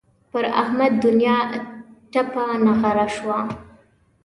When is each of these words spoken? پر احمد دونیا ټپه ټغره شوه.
پر 0.31 0.43
احمد 0.61 0.91
دونیا 1.03 1.37
ټپه 2.11 2.45
ټغره 2.81 3.07
شوه. 3.15 3.39